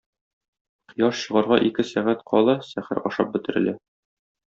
Кояш 0.93 1.19
чыгарга 1.27 1.61
ике 1.69 1.87
сәгать 1.91 2.25
кала 2.35 2.59
сәхәр 2.73 3.07
ашап 3.11 3.35
бетерелә. 3.37 3.81